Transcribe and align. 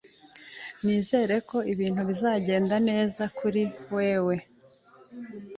Nizere 0.83 1.35
ko 1.49 1.57
ibintu 1.73 2.01
bizagenda 2.09 2.75
neza 2.89 3.23
kuri 3.37 3.63
wewe. 3.95 4.35